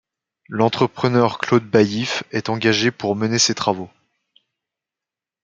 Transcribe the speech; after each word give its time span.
L'entrepreneur 0.49 1.37
Claude 1.37 1.63
Baillif 1.69 2.23
est 2.31 2.49
engagé 2.49 2.89
pour 2.89 3.15
mener 3.15 3.37
ces 3.37 3.53
travaux. 3.53 3.91